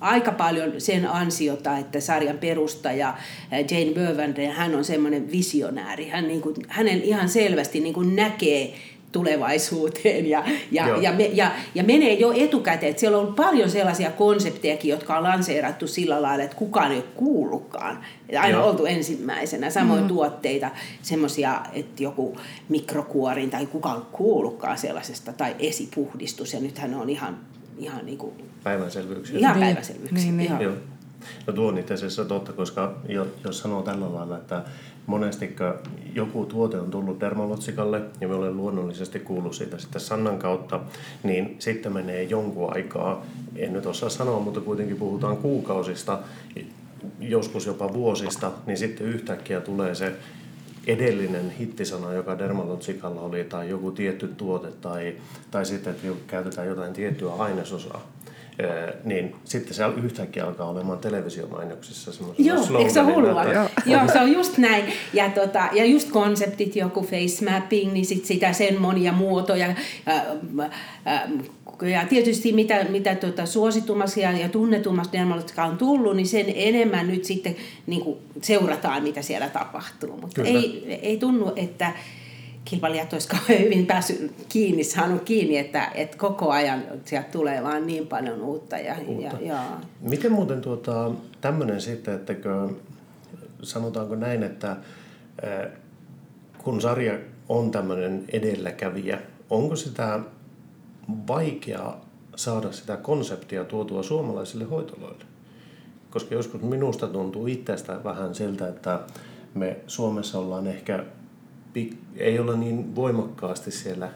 [0.00, 3.14] aika paljon sen ansiota, että sarjan perustaja
[3.50, 6.08] Jane Burvander, hän on semmoinen visionääri.
[6.08, 8.74] Hän niin kuin, hänen ihan selvästi niin kuin näkee
[9.16, 11.00] tulevaisuuteen ja, ja, Joo.
[11.00, 12.90] ja, me, ja, ja menee jo etukäteen.
[12.90, 17.04] Että siellä on paljon sellaisia konseptejakin, jotka on lanseerattu sillä lailla, että kukaan ei ole
[17.14, 17.98] kuullutkaan.
[18.28, 18.68] Että aina Joo.
[18.70, 19.70] oltu ensimmäisenä.
[19.70, 20.08] Samoin mm.
[20.08, 20.70] tuotteita,
[21.02, 22.36] semmoisia, että joku
[22.68, 26.52] mikrokuorin tai kukaan kuullutkaan sellaisesta, tai esipuhdistus.
[26.54, 27.38] Ja nythän ne on ihan,
[27.78, 28.32] ihan, niin kuin,
[28.64, 29.38] Päivänselvyyksiä.
[29.38, 29.66] ihan Niin.
[29.66, 30.18] päiväselvyyksiä.
[30.24, 30.46] Niin, niin.
[30.46, 30.62] Ihan.
[30.62, 30.74] Joo.
[31.46, 34.62] No tuo on itse asiassa totta, koska jo- jos sanoo tällä lailla, että
[35.06, 35.56] monesti
[36.14, 40.80] joku tuote on tullut Dermalotsikalle ja me olen luonnollisesti kuullut siitä sitten Sannan kautta,
[41.22, 46.18] niin sitten menee jonkun aikaa, en nyt osaa sanoa, mutta kuitenkin puhutaan kuukausista,
[47.20, 50.12] joskus jopa vuosista, niin sitten yhtäkkiä tulee se
[50.86, 55.16] edellinen hittisana, joka Dermalotsikalla oli, tai joku tietty tuote, tai,
[55.50, 58.06] tai sitten, että käytetään jotain tiettyä ainesosaa.
[59.04, 63.42] Niin sitten se yhtäkkiä alkaa olemaan televisiomainoksissa Joo, eikö se hullua?
[63.42, 63.68] että- Joo.
[63.86, 64.84] Joo, se on just näin.
[65.12, 69.66] Ja, tota, ja just konseptit, joku face mapping, niin sit sitä sen monia muotoja.
[69.66, 69.74] Ja,
[71.06, 76.46] ja, ja tietysti mitä, mitä tota, suositummassa ja, ja tunnetummassa Dermalotka on tullut, niin sen
[76.54, 80.16] enemmän nyt sitten niin kuin seurataan, mitä siellä tapahtuu.
[80.20, 81.92] Mutta ei, ei tunnu, että
[82.66, 87.86] kilpailijat olisi kauhean hyvin päässyt kiinni, saanut kiinni, että, että koko ajan sieltä tulee vaan
[87.86, 88.78] niin paljon uutta.
[88.78, 89.36] Ja, Uutta.
[89.40, 89.62] Ja, ja,
[90.00, 92.34] Miten muuten tuota, tämmöinen sitten, että
[93.62, 94.76] sanotaanko näin, että
[96.58, 99.18] kun sarja on tämmöinen edelläkävijä,
[99.50, 100.20] onko sitä
[101.28, 101.94] vaikea
[102.36, 105.24] saada sitä konseptia tuotua suomalaisille hoitoloille?
[106.16, 109.00] koska joskus minusta tuntuu itsestä vähän siltä, että
[109.54, 111.04] me Suomessa ollaan ehkä,
[112.16, 114.08] ei olla niin voimakkaasti siellä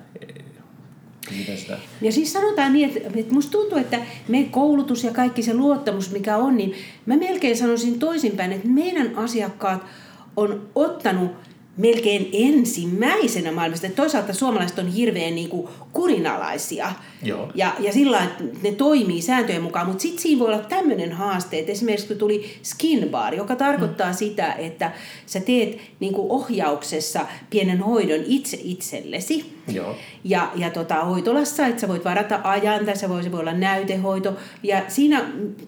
[1.38, 1.78] Miten sitä?
[2.00, 6.10] Ja siis sanotaan niin, että, että musta tuntuu, että meidän koulutus ja kaikki se luottamus,
[6.10, 6.74] mikä on, niin
[7.06, 9.82] mä melkein sanoisin toisinpäin, että meidän asiakkaat
[10.36, 11.30] on ottanut
[11.76, 13.86] melkein ensimmäisenä maailmasta.
[13.86, 16.92] Että toisaalta suomalaiset on hirveän niin kuin kurinalaisia
[17.22, 17.48] Joo.
[17.54, 19.86] Ja, ja sillä että ne toimii sääntöjen mukaan.
[19.86, 24.10] Mutta sitten siinä voi olla tämmöinen haaste, että esimerkiksi kun tuli skin bar, joka tarkoittaa
[24.10, 24.14] mm.
[24.14, 24.92] sitä, että
[25.26, 29.60] sä teet niin kuin ohjauksessa pienen hoidon itse itsellesi.
[29.72, 29.96] Joo.
[30.24, 33.52] Ja, ja tota, hoitolassa, että sä voit varata ajan, tai se voi, se voi olla
[33.52, 34.36] näytehoito.
[34.62, 35.24] Ja siinä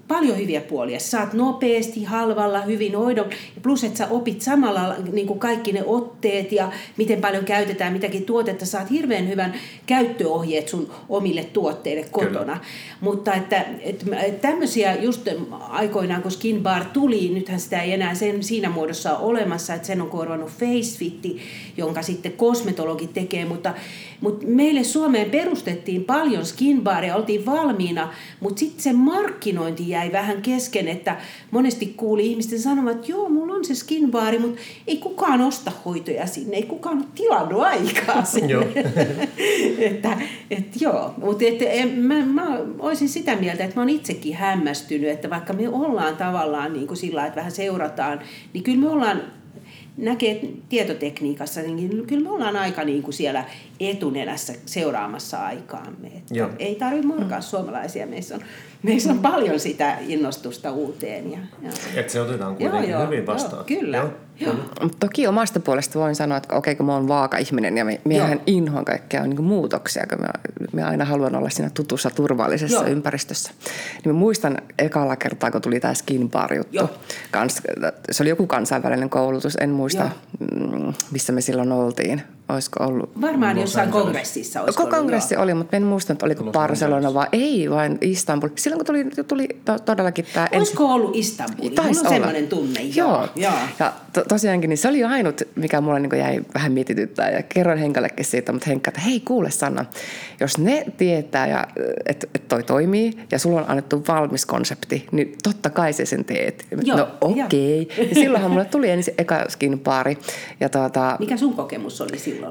[0.08, 1.00] paljon hyviä puolia.
[1.00, 3.30] Sä saat nopeasti, halvalla, hyvin hoidon.
[3.62, 8.24] Plus, että sä opit samalla niin kuin kaikki ne otteet ja miten paljon käytetään mitäkin
[8.24, 8.66] tuotetta.
[8.66, 9.54] Saat hirveän hyvän
[9.86, 12.38] käyttöohjeet sun omille tuotteille kotona.
[12.38, 12.60] Kyllä.
[13.00, 14.06] Mutta että, että
[14.40, 15.28] tämmöisiä just
[15.68, 19.86] aikoinaan, kun Skin Bar tuli, nythän sitä ei enää sen, siinä muodossa ole olemassa, että
[19.86, 21.38] sen on korvannut Facefitti,
[21.76, 23.74] jonka sitten kosmetologit tekee, mutta
[24.22, 30.88] mutta meille Suomeen perustettiin paljon skinbaaria, oltiin valmiina, mutta sitten se markkinointi jäi vähän kesken,
[30.88, 31.16] että
[31.50, 36.26] monesti kuuli ihmisten sanomaan, että joo, mulla on se skinbaari, mutta ei kukaan osta hoitoja
[36.26, 38.54] sinne, ei kukaan ole tilannut aikaa sinne.
[39.90, 40.18] että,
[40.50, 45.30] et, joo, mutta et, mä, mä olisin sitä mieltä, että mä oon itsekin hämmästynyt, että
[45.30, 48.20] vaikka me ollaan tavallaan niin kuin sillä että vähän seurataan,
[48.52, 49.22] niin kyllä me ollaan
[49.96, 53.44] näkee tietotekniikassa, niin kyllä me ollaan aika niin kuin siellä
[53.80, 56.08] etunenässä seuraamassa aikaamme.
[56.08, 57.42] Että ei tarvitse morkaa mm.
[57.42, 58.06] suomalaisia.
[58.06, 58.40] Meissä on,
[58.82, 61.32] meissä on paljon sitä innostusta uuteen.
[61.32, 61.70] Ja, ja.
[61.94, 63.64] Että se otetaan kuitenkin joo, joo, hyvin vastaan.
[63.68, 63.96] Joo, kyllä.
[63.96, 64.10] Joo.
[64.42, 64.54] Joo.
[65.00, 69.26] Toki omasta puolesta voin sanoa, että okei, kun mä oon vaaka-ihminen ja miehän inhoan kaikkea
[69.26, 70.28] niin muutoksia, kun mä,
[70.72, 72.86] mä aina haluan olla siinä tutussa turvallisessa Joo.
[72.86, 73.50] ympäristössä.
[74.04, 76.90] Niin mä muistan ekalla kertaa, kun tuli tämä skin bar juttu.
[77.30, 77.62] Kans,
[78.10, 80.68] se oli joku kansainvälinen koulutus, en muista Joo.
[80.68, 82.22] Mm, missä me silloin oltiin
[82.54, 83.20] olisiko ollut...
[83.20, 87.70] Varmaan jossain kongressissa olisi Kongressi oli, mutta en muista, että oliko Los Barcelona vai ei,
[87.70, 88.48] vain Istanbul.
[88.56, 90.48] Silloin kun tuli, tuli to, todellakin tämä...
[90.52, 90.94] Olisiko ensi...
[90.94, 91.68] ollut Istanbul?
[91.68, 93.08] Taisi on semmoinen tunne, joo.
[93.08, 93.28] joo.
[93.36, 93.52] joo.
[93.78, 97.30] Ja to, tosiaankin niin se oli ainut, mikä mulle niin jäi vähän mietityttää.
[97.30, 99.84] Ja kerroin Henkallekin siitä, mutta Henkka, että hei kuule Sanna,
[100.40, 101.66] jos ne tietää, ja,
[102.06, 106.24] että et toi toimii ja sulla on annettu valmis konsepti, niin totta kai se sen
[106.24, 106.66] teet.
[106.82, 107.82] Joo, no okei.
[107.82, 108.04] Okay.
[108.08, 110.18] Ja silloinhan mulle tuli ensin eka skin paari.
[110.60, 112.41] Ja tuota, Mikä sun kokemus oli silloin?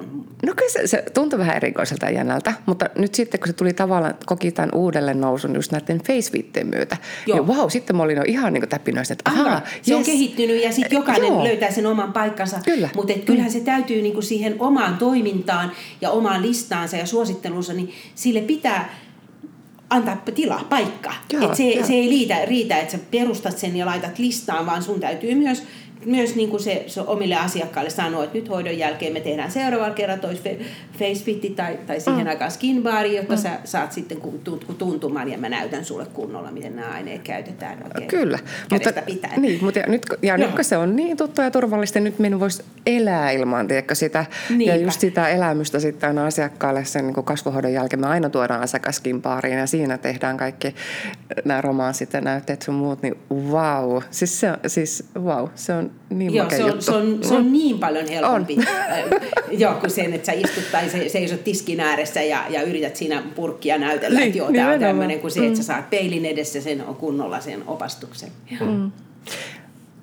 [0.46, 3.74] No kyllä se, se tuntui vähän erikoiselta ja jännältä, mutta nyt sitten kun se tuli
[3.74, 7.38] tavallaan, koki tämän uudelleen nousun just näiden facefittien myötä, Joo.
[7.38, 10.00] niin wow, sitten mä olin jo ihan niin täpinöissä, että ahaa, Se yes.
[10.00, 11.44] on kehittynyt ja sitten jokainen Joo.
[11.44, 12.90] löytää sen oman paikkansa, Kyllä.
[12.96, 13.54] mutta kyllähän mm.
[13.54, 18.96] se täytyy niin kuin siihen omaan toimintaan ja omaan listaansa ja suosittelunsa, niin sille pitää
[19.92, 21.14] antaa tila, paikka.
[21.42, 25.00] Et se, se ei riitä, riitä, että sä perustat sen ja laitat listaan, vaan sun
[25.00, 25.64] täytyy myös
[26.06, 29.94] myös niin kuin se, se omille asiakkaille sanoo, että nyt hoidon jälkeen me tehdään seuraavalla
[29.94, 30.36] kerralla toi
[31.00, 32.30] facefitti tai, tai siihen mm.
[32.30, 33.42] aikaan skin bari, jotta mm.
[33.42, 34.18] sä saat sitten
[34.78, 38.40] tuntumaan ja mä näytän sulle kunnolla, miten nämä aineet käytetään oikein Kyllä,
[38.72, 39.42] mutta, pitäen.
[39.42, 42.40] Niin, mutta ja nyt, ja nyt kun se on niin tuttu ja turvallista, nyt minun
[42.40, 44.26] voisi elää ilman tiedätkö, sitä.
[44.50, 44.76] Niinpä.
[44.76, 48.00] Ja just sitä elämystä sitten aina asiakkaalle sen niin kasvohoidon jälkeen.
[48.00, 49.22] Me aina tuodaan asiakas skin
[49.60, 50.76] ja siinä tehdään kaikki
[51.46, 54.02] nämä romanssit ja näytteet sun muut, niin wow.
[54.12, 57.80] Siis, se, siis wow, se on niin Joo, se on, se, on, se on niin
[57.80, 59.22] paljon helpompi on.
[59.60, 63.24] joo, kuin sen, että sä istut tai se, seisot tiskin ääressä ja, ja yrität siinä
[63.36, 65.66] purkkia näytellä, niin, että joo, tämä on tämmöinen kuin se, että sä mm.
[65.66, 68.30] saat peilin edessä sen kunnolla sen opastuksen.
[68.60, 68.92] Mm.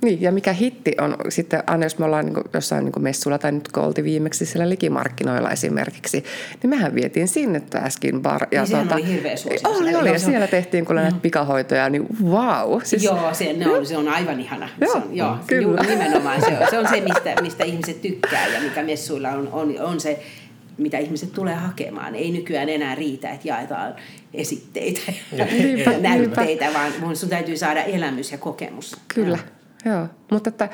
[0.02, 3.52] Niin, ja mikä hitti on sitten, aina jos me ollaan niin jossain niin messulla tai
[3.52, 6.24] nyt kun oltiin viimeksi siellä likimarkkinoilla esimerkiksi,
[6.62, 8.46] niin mehän vietiin sinne tämä skin bar.
[8.52, 9.70] Ja niin tuota, oli hirveä suosio.
[9.70, 11.20] Oli, oli, ja siellä tehtiin kuule näitä mm.
[11.20, 12.80] pikahoitoja, niin wow.
[12.84, 14.68] Siis, joo, se, ne on, se on aivan ihana.
[14.80, 15.62] Joo, se on, joo kyllä.
[15.62, 19.48] Juu, nimenomaan se on, se on se, mistä, mistä ihmiset tykkää ja mikä messuilla on,
[19.52, 20.22] on, on se
[20.78, 22.14] mitä ihmiset tulee hakemaan.
[22.14, 23.94] Ei nykyään enää riitä, että jaetaan
[24.34, 25.00] esitteitä
[25.32, 25.46] ja
[26.00, 28.96] näytteitä, vaan sun täytyy saada elämys ja kokemus.
[29.14, 29.38] Kyllä.
[29.88, 30.68] Joo, mutta että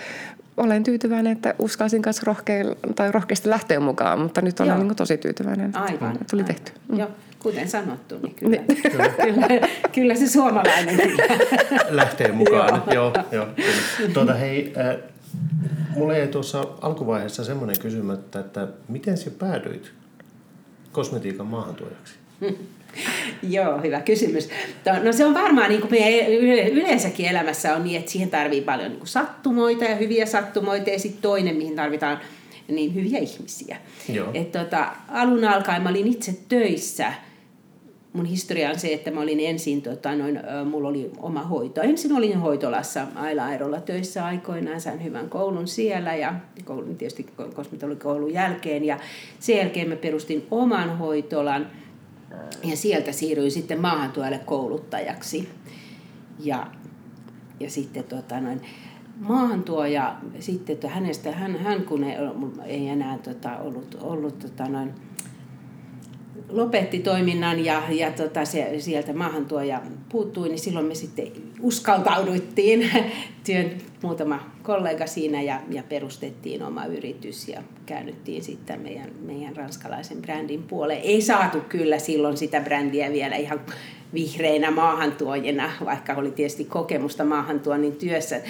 [0.56, 5.18] olen tyytyväinen, että uskalsin kanssa rohkeilla, tai rohkeasti lähteä mukaan, mutta nyt olen niin tosi
[5.18, 6.54] tyytyväinen, aivan, että tuli aivan.
[6.54, 6.72] tehty.
[6.88, 6.98] Mm.
[6.98, 8.82] Joo, kuten sanottu, niin kyllä, niin.
[8.92, 9.08] kyllä.
[9.08, 11.24] kyllä, kyllä se suomalainen kyllä.
[11.96, 12.82] lähtee mukaan.
[12.92, 13.12] joo.
[13.32, 13.46] joo, joo
[14.14, 14.96] tuota, hei, äh,
[15.96, 19.92] mulla jäi tuossa alkuvaiheessa semmoinen kysymys, että miten sä päädyit
[20.92, 22.14] kosmetiikan maahantuojaksi?
[23.42, 24.48] Joo, hyvä kysymys.
[25.02, 26.32] No se on varmaan niin kuin meidän
[26.72, 30.98] yleensäkin elämässä on niin, että siihen tarvii paljon niin kuin sattumoita ja hyviä sattumoita ja
[30.98, 32.18] sitten toinen, mihin tarvitaan
[32.68, 33.76] niin hyviä ihmisiä.
[34.08, 34.30] Joo.
[34.34, 37.12] Et tota, alun alkaen mä olin itse töissä
[38.14, 41.80] mun historia on se, että mä olin ensin, tota, noin, mulla oli oma hoito.
[41.80, 48.84] Ensin olin hoitolassa Aila töissä aikoinaan, sain hyvän koulun siellä ja koulun, tietysti kosmetologikoulun jälkeen.
[48.84, 48.98] Ja
[49.40, 51.66] sen jälkeen mä perustin oman hoitolan
[52.64, 55.48] ja sieltä siirryin sitten maahantuojalle kouluttajaksi.
[56.38, 56.66] Ja,
[57.60, 58.62] ja sitten tota, noin,
[59.20, 62.16] maahantuoja sitten, että hänestä, hän, hän kun ei,
[62.66, 64.94] ei enää tota, ollut, ollut tota, noin,
[66.48, 72.90] lopetti toiminnan ja, ja tota, se, sieltä maahantuoja puuttui, niin silloin me sitten uskaltauduttiin,
[73.46, 73.70] työn
[74.02, 80.62] muutama kollega siinä ja, ja perustettiin oma yritys ja käännyttiin sitten meidän, meidän ranskalaisen brändin
[80.62, 81.00] puoleen.
[81.02, 83.60] Ei saatu kyllä silloin sitä brändiä vielä ihan
[84.14, 88.40] vihreinä maahantuojina, vaikka oli tietysti kokemusta maahantuonnin työssä,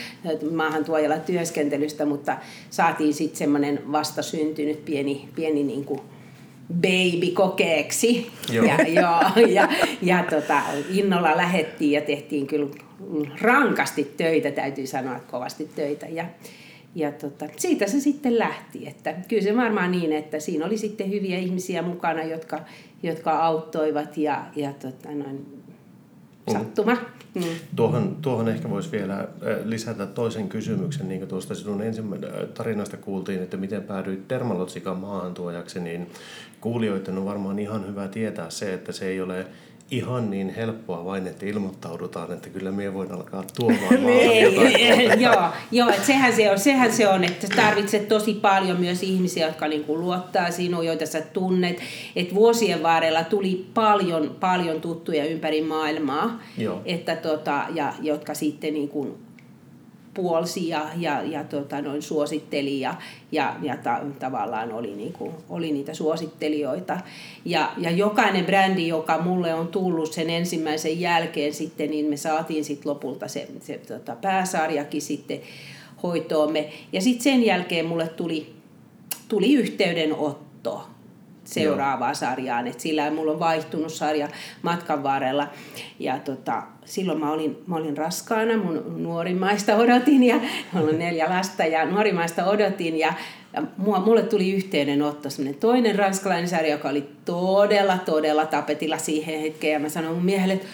[0.52, 2.36] maahantuojalla työskentelystä, mutta
[2.70, 6.00] saatiin sitten semmoinen vastasyntynyt pieni, pieni niin kuin
[6.72, 8.30] baby-kokeeksi.
[8.52, 8.66] Joo.
[8.66, 9.68] Ja, joo, ja,
[10.02, 12.70] ja tota, innolla lähettiin ja tehtiin kyllä
[13.40, 16.06] rankasti töitä, täytyy sanoa kovasti töitä.
[16.06, 16.24] Ja,
[16.94, 18.86] ja tota, siitä se sitten lähti.
[18.86, 22.60] Että kyllä se varmaan niin, että siinä oli sitten hyviä ihmisiä mukana, jotka,
[23.02, 25.63] jotka auttoivat ja, ja tota, noin.
[26.52, 26.96] Sattuma.
[27.34, 27.42] Mm.
[27.76, 29.26] Tuohon, tuohon ehkä voisi vielä äh,
[29.64, 34.96] lisätä toisen kysymyksen, niin kuin tuosta sinun ensimmäisestä äh, tarinasta kuultiin, että miten päädyit Dermalotsikan
[34.96, 36.10] maahantuojaksi, niin
[36.60, 39.46] kuulijoiden on varmaan ihan hyvä tietää se, että se ei ole
[39.90, 45.88] ihan niin helppoa vain, että ilmoittaudutaan, että kyllä me voin alkaa tuomaan niin, Joo, joo
[45.88, 49.98] että sehän, se on, sehän se on, että tarvitset tosi paljon myös ihmisiä, jotka niinku
[49.98, 51.80] luottaa sinuun, joita sä tunnet.
[52.16, 56.82] Et vuosien varrella tuli paljon, paljon tuttuja ympäri maailmaa, joo.
[56.84, 59.18] Että tota, ja, jotka sitten niinku
[60.14, 62.94] puolsi ja, ja, ja tota, noin suositteli ja,
[63.32, 67.00] ja, ja ta, tavallaan oli, niinku, oli niitä suosittelijoita.
[67.44, 72.64] Ja, ja jokainen brändi, joka mulle on tullut sen ensimmäisen jälkeen sitten, niin me saatiin
[72.64, 75.40] sitten lopulta se, se tota, pääsarjakin sitten
[76.02, 76.72] hoitoomme.
[76.92, 78.54] Ja sitten sen jälkeen mulle tuli,
[79.28, 80.93] tuli yhteydenotto
[81.44, 82.14] seuraavaan Joo.
[82.14, 82.66] sarjaan.
[82.66, 84.28] Et sillä mulla on vaihtunut sarja
[84.62, 85.48] matkan varrella.
[85.98, 90.40] Ja tota, silloin mä olin, mä olin raskaana, mun nuorimmaista odotin ja
[90.72, 93.12] mulla on neljä lasta ja nuorimmaista odotin ja,
[93.52, 95.28] ja mua, mulle tuli yhteydenotto,
[95.60, 100.54] toinen ranskalainen sarja, joka oli todella, todella tapetilla siihen hetkeen ja mä sanoin mun miehelle,
[100.54, 100.66] että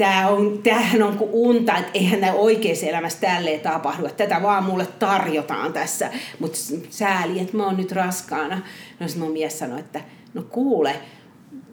[0.00, 4.42] tämä on, tämähän on kuin unta, että eihän tämä oikeassa elämässä tälleen tapahdu, että tätä
[4.42, 6.58] vaan mulle tarjotaan tässä, mutta
[6.90, 8.60] sääli, että mä oon nyt raskaana.
[9.00, 10.00] No sitten mun mies sanoi, että
[10.34, 10.96] no kuule,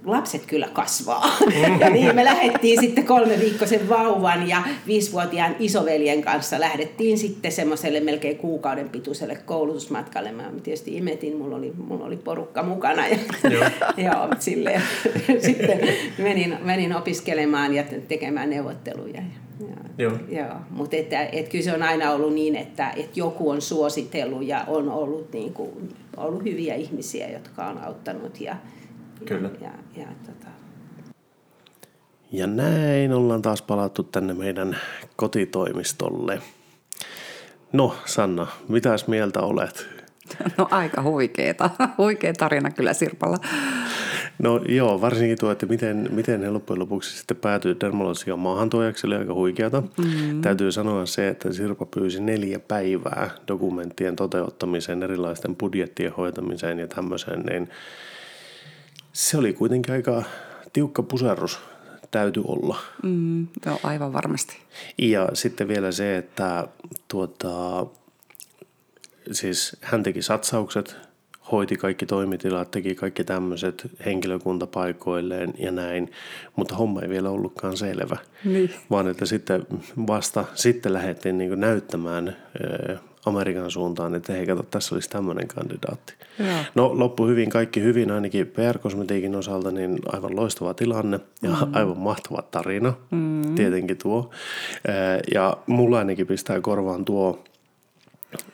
[0.08, 1.38] lapset kyllä kasvaa.
[1.80, 8.00] Ja niin me lähdettiin sitten kolme viikkoisen vauvan ja viisivuotiaan isoveljen kanssa lähdettiin sitten semmoiselle
[8.00, 10.32] melkein kuukauden pituiselle koulutusmatkalle.
[10.32, 13.18] Mä tietysti imetin, mulla oli, mulla oli porukka mukana ja,
[13.98, 14.28] joo.
[14.40, 14.82] silleen,
[15.46, 15.80] sitten
[16.18, 19.22] menin, menin opiskelemaan ja tekemään neuvotteluja.
[19.98, 20.12] Joo.
[20.30, 20.56] Joo.
[20.70, 24.64] Mutta että, että kyllä se on aina ollut niin, että, että joku on suositellut ja
[24.68, 28.56] on ollut, niin kuin, ollut hyviä ihmisiä, jotka on auttanut ja,
[29.26, 29.50] Kyllä.
[29.62, 30.48] Ja, ja, tota...
[32.32, 34.78] ja näin ollaan taas palattu tänne meidän
[35.16, 36.42] kotitoimistolle.
[37.74, 39.88] No Sanna, mitäs mieltä olet?
[40.58, 41.70] No aika huikeeta.
[41.98, 43.38] Huikea tarina kyllä Sirpalla.
[44.40, 49.16] No joo, varsinkin tuo, että miten, miten he loppujen lopuksi sitten päätyy dermologian maahantuojaksi, oli
[49.16, 49.82] aika huikeata.
[49.82, 50.42] Mm-hmm.
[50.42, 57.40] Täytyy sanoa se, että Sirpa pyysi neljä päivää dokumenttien toteuttamiseen, erilaisten budjettien hoitamiseen ja tämmöiseen,
[57.40, 57.70] niin
[59.18, 60.24] se oli kuitenkin aika
[60.74, 61.60] tiukka puserrus
[62.12, 62.80] täytyy olla.
[63.04, 64.58] Mm, joo, aivan varmasti.
[64.98, 66.68] Ja sitten vielä se, että
[67.08, 67.86] tuota,
[69.32, 70.96] siis hän teki satsaukset,
[71.52, 76.12] hoiti kaikki toimitilat, teki kaikki tämmöiset henkilökuntapaikoilleen ja näin,
[76.56, 78.18] mutta homma ei vielä ollutkaan selvä.
[78.46, 78.74] Niin.
[78.90, 79.68] Vaan että sitten
[80.08, 82.38] vasta sitten lähdettiin niin näyttämään
[83.28, 86.14] Amerikan suuntaan, että hei kato, tässä olisi tämmöinen kandidaatti.
[86.40, 86.64] Ja.
[86.76, 91.74] No loppu hyvin, kaikki hyvin, ainakin PR-kosmetiikin osalta, niin aivan loistava tilanne ja mm.
[91.74, 93.56] aivan mahtava tarina, mm.
[93.56, 94.30] tietenkin tuo.
[95.34, 97.44] Ja mulla ainakin pistää korvaan tuo,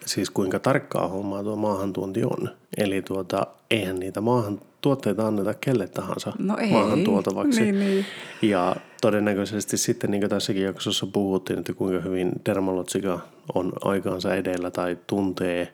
[0.05, 2.49] siis kuinka tarkkaa hommaa tuo maahantuonti on.
[2.77, 6.71] Eli tuota, eihän niitä maahan, tuotteita anneta kelle tahansa no ei.
[6.71, 7.61] maahan tuotavaksi.
[7.61, 8.05] Niin, niin.
[8.41, 13.19] Ja todennäköisesti sitten, niin kuin tässäkin jaksossa puhuttiin, että kuinka hyvin Dermalotsika
[13.55, 15.73] on aikaansa edellä tai tuntee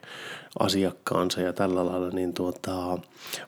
[0.58, 2.98] asiakkaansa ja tällä lailla, niin tuota,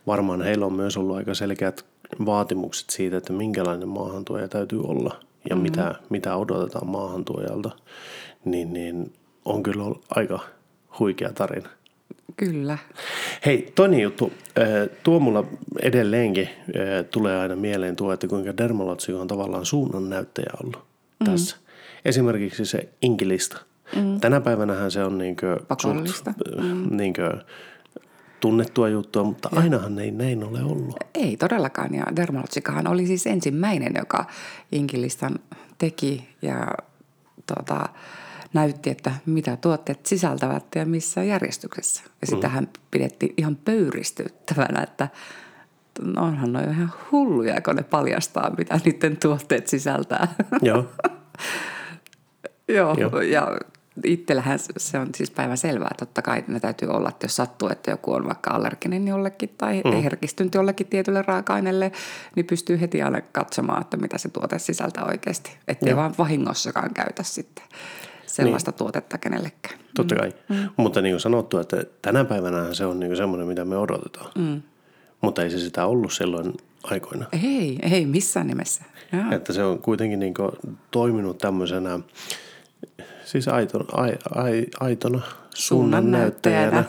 [0.07, 1.85] varmaan heillä on myös ollut aika selkeät
[2.27, 5.17] vaatimukset siitä, että minkälainen maahantuoja täytyy olla
[5.51, 5.63] ja mm-hmm.
[5.63, 7.71] mitä, mitä odotetaan maahantuojalta,
[8.45, 9.13] niin, niin
[9.45, 10.41] on kyllä ollut aika
[10.99, 11.69] huikea tarina.
[12.37, 12.79] Kyllä.
[13.47, 14.33] Hei, toinen juttu.
[15.03, 15.45] Tuo mulla
[15.83, 16.49] edelleenkin
[17.11, 20.85] tulee aina mieleen tuo, että kuinka Dermalotsi on tavallaan suunnannäyttäjä ollut
[21.21, 21.25] mm.
[21.25, 21.57] tässä.
[22.05, 23.61] Esimerkiksi se inkilista.
[23.97, 24.21] Mm.
[24.21, 25.61] Tänä päivänähän se on niinkö.
[25.83, 26.27] Suht,
[26.63, 26.97] mm.
[26.97, 27.39] niinkö
[28.41, 29.61] tunnettua juttua, mutta ja.
[29.61, 30.97] ainahan ei näin ole ollut.
[31.15, 34.25] Ei todellakaan, ja Dermalotsikahan oli siis ensimmäinen, joka
[34.73, 35.39] inkilistan
[35.79, 36.67] teki ja
[37.47, 37.89] tota,
[38.53, 42.03] näytti, että mitä tuotteet sisältävät ja missä järjestyksessä.
[42.21, 42.71] Ja sitähän mm.
[42.91, 45.09] pidettiin ihan pöyristyttävänä, että
[46.17, 50.29] onhan ne ihan hulluja, kun ne paljastaa, mitä niiden tuotteet sisältää.
[50.63, 50.87] Joo.
[52.69, 53.59] Joo, Joo, ja
[54.05, 55.91] itsellähän se on siis päivän selvää.
[55.99, 59.83] Totta kai ne täytyy olla, että jos sattuu, että joku on vaikka allerginen jollekin tai
[59.85, 60.03] mm.
[60.03, 61.93] herkistynyt jollekin tietylle raaka-aineelle,
[62.37, 65.57] niin pystyy heti aina katsomaan, että mitä se tuote sisältää oikeasti.
[65.69, 65.97] Ettei Joo.
[65.97, 67.65] vaan vahingossakaan käytä sitten
[68.33, 68.79] sellaista niin.
[68.79, 69.79] tuotetta kenellekään.
[69.97, 70.33] Totta kai.
[70.49, 70.57] Mm.
[70.57, 70.69] mm.
[70.77, 74.31] Mutta niin kuin sanottu, että tänä päivänä se on niin semmoinen, mitä me odotetaan.
[74.39, 74.63] Mm.
[75.21, 77.27] Mutta ei se sitä ollut silloin aikoina.
[77.45, 78.83] Ei, ei missään nimessä.
[79.13, 79.33] Jaa.
[79.33, 80.35] Että se on kuitenkin niin
[80.91, 82.01] toiminut tämmöisenä
[83.25, 85.21] Siis aitona, ai, ai, aitona
[85.55, 86.85] suunnan näyttäjänä.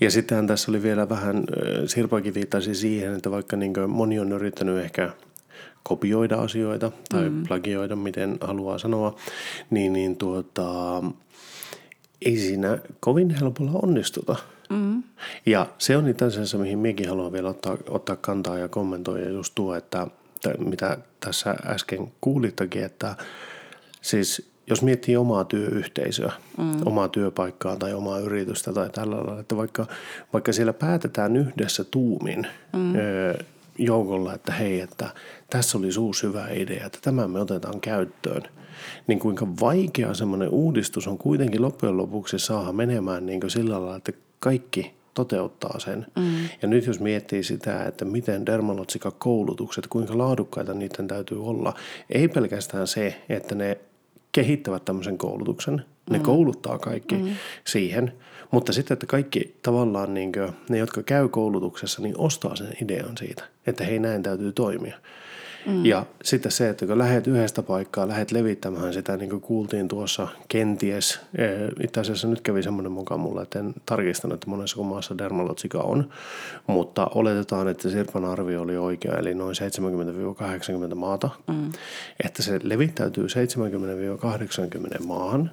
[0.00, 1.44] Ja sitten tässä oli vielä vähän,
[1.86, 5.10] Sirpakin viittasi siihen, että vaikka niin moni on yrittänyt ehkä
[5.82, 7.42] kopioida asioita tai mm.
[7.48, 9.16] plagioida, miten haluaa sanoa,
[9.70, 10.64] niin, niin tuota,
[12.22, 14.36] ei siinä kovin helpolla onnistuta.
[14.70, 15.02] Mm.
[15.46, 19.54] Ja se on itse asiassa, mihin minäkin haluan vielä ottaa, ottaa kantaa ja kommentoida just
[19.54, 20.06] tuo, että
[20.58, 23.16] mitä tässä äsken kuulittakin, että
[24.00, 26.86] siis jos miettii omaa työyhteisöä, mm.
[26.86, 29.86] omaa työpaikkaa tai omaa yritystä tai tällä lailla, että vaikka,
[30.32, 32.92] vaikka siellä päätetään yhdessä tuumin mm.
[33.84, 35.10] Joukolla, että hei, että
[35.50, 38.42] tässä oli uusi hyvä idea, että tämä me otetaan käyttöön,
[39.06, 44.12] niin kuinka vaikea semmoinen uudistus on kuitenkin loppujen lopuksi saada menemään niin sillä lailla, että
[44.40, 46.06] kaikki toteuttaa sen.
[46.16, 46.48] Mm.
[46.62, 51.74] Ja nyt jos miettii sitä, että miten dermalotsika-koulutukset, kuinka laadukkaita niiden täytyy olla,
[52.10, 53.78] ei pelkästään se, että ne
[54.32, 55.84] kehittävät tämmöisen koulutuksen.
[56.10, 56.24] Ne mm.
[56.24, 57.28] kouluttaa kaikki mm.
[57.64, 58.12] siihen,
[58.52, 63.16] mutta sitten, että kaikki tavallaan niin kuin, ne, jotka käy koulutuksessa, niin ostaa sen idean
[63.18, 64.96] siitä, että hei näin täytyy toimia.
[65.66, 65.84] Mm.
[65.84, 70.28] Ja sitten se, että kun lähdet yhdestä paikkaa, lähdet levittämään sitä, niin kuin kuultiin tuossa
[70.48, 71.46] kenties, e,
[71.84, 76.08] itse asiassa nyt kävi semmoinen mukaan mulle, että en tarkistanut, että monessa maassa dermalotsika on,
[76.66, 79.56] mutta oletetaan, että Sirpan arvio oli oikea, eli noin
[80.92, 81.72] 70-80 maata, mm.
[82.24, 85.50] että se levittäytyy 70-80 maahan,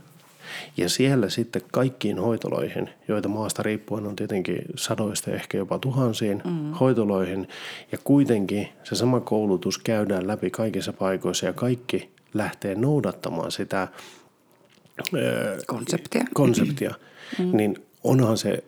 [0.77, 6.73] ja siellä sitten kaikkiin hoitoloihin, joita maasta riippuen on tietenkin sadoista ehkä jopa tuhansiin mm.
[6.73, 7.47] hoitoloihin.
[7.91, 13.87] Ja kuitenkin se sama koulutus käydään läpi kaikissa paikoissa ja kaikki lähtee noudattamaan sitä
[15.67, 16.25] konseptia.
[16.33, 16.93] konseptia
[17.39, 17.57] mm.
[17.57, 18.63] Niin onhan se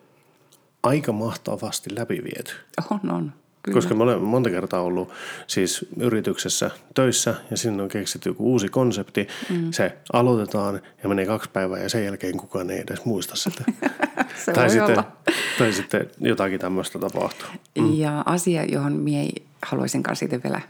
[0.82, 2.52] aika mahtavasti läpiviety.
[2.90, 3.32] On, on.
[3.62, 3.74] Kyllä.
[3.74, 5.10] Koska mä olen monta kertaa ollut
[5.46, 9.28] siis yrityksessä töissä ja sinne on keksitty joku uusi konsepti.
[9.50, 9.72] Mm.
[9.72, 13.64] Se aloitetaan ja menee kaksi päivää ja sen jälkeen kukaan ei edes muista sitä.
[14.44, 15.12] Se tai, sitten, olla.
[15.58, 17.48] tai sitten jotakin tämmöistä tapahtuu.
[17.78, 17.94] Mm.
[17.94, 19.30] Ja asia, johon minä
[19.66, 20.60] haluaisin kanssa sitten vielä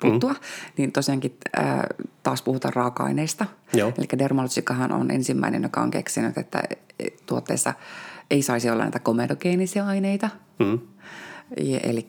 [0.00, 0.38] puuttua, mm.
[0.76, 1.80] niin tosiaankin äh,
[2.22, 3.46] taas puhutaan raaka-aineista.
[3.74, 3.92] Joo.
[3.98, 6.62] Eli Dermalotsikahan on ensimmäinen, joka on keksinyt, että
[7.26, 7.74] tuotteessa
[8.30, 10.30] ei saisi olla näitä komedogeenisia aineita.
[10.58, 10.78] Mm
[11.56, 12.06] eli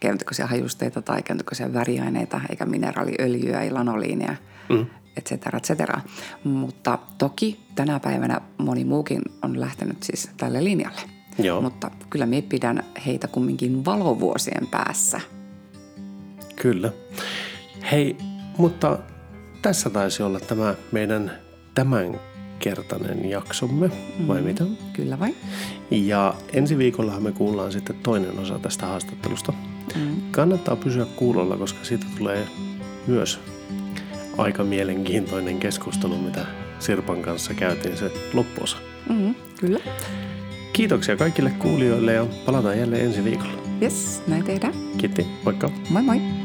[0.00, 4.36] keinotekoisia hajusteita tai keinotekoisia väriaineita, eikä mineraaliöljyä, ei lanoliinia,
[4.68, 4.86] mm.
[5.16, 6.00] et cetera, et cetera.
[6.44, 11.00] Mutta toki tänä päivänä moni muukin on lähtenyt siis tälle linjalle.
[11.38, 11.60] Joo.
[11.60, 15.20] Mutta kyllä minä pidän heitä kumminkin valovuosien päässä.
[16.56, 16.92] Kyllä.
[17.92, 18.16] Hei,
[18.58, 18.98] mutta
[19.62, 21.32] tässä taisi olla tämä meidän
[21.74, 22.20] tämän
[22.58, 23.90] kertainen jaksomme,
[24.28, 24.64] vai mm, mitä?
[24.92, 25.34] Kyllä vai.
[25.90, 29.52] Ja ensi viikollahan me kuullaan sitten toinen osa tästä haastattelusta.
[29.94, 30.16] Mm.
[30.30, 32.46] Kannattaa pysyä kuulolla, koska siitä tulee
[33.06, 33.40] myös
[34.38, 36.46] aika mielenkiintoinen keskustelu, mitä
[36.78, 38.76] Sirpan kanssa käytiin se loppuosa.
[39.08, 39.78] Mm, kyllä.
[40.72, 43.62] Kiitoksia kaikille kuulijoille ja palataan jälleen ensi viikolla.
[43.82, 44.74] Yes, näin tehdään.
[44.98, 45.70] Kiitti, moikka.
[45.90, 46.35] Moi moi.